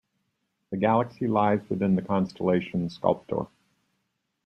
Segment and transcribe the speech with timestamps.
[0.71, 3.45] The galaxy lies within the constellation Sculptor.